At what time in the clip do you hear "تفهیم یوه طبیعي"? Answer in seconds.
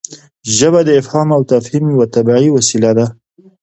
1.51-2.49